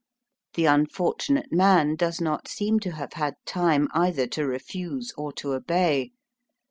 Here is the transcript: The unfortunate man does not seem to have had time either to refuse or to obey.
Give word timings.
The 0.55 0.65
unfortunate 0.65 1.51
man 1.51 1.93
does 1.95 2.19
not 2.19 2.47
seem 2.47 2.79
to 2.79 2.91
have 2.93 3.13
had 3.13 3.35
time 3.45 3.87
either 3.93 4.25
to 4.29 4.47
refuse 4.47 5.13
or 5.15 5.31
to 5.33 5.53
obey. 5.53 6.09